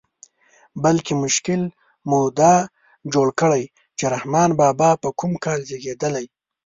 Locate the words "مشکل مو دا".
1.23-2.53